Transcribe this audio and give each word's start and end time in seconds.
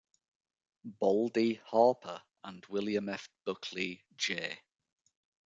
"Baldy" 0.83 1.61
Harper, 1.63 2.23
and 2.43 2.65
William 2.65 3.07
F. 3.07 3.29
Buckley 3.45 4.03
J. 4.17 4.57